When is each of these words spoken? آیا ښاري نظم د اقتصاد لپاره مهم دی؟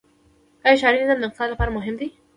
آیا 0.65 0.79
ښاري 0.81 0.97
نظم 1.01 1.17
د 1.19 1.23
اقتصاد 1.27 1.47
لپاره 1.53 1.75
مهم 1.77 1.95
دی؟ 1.99 2.07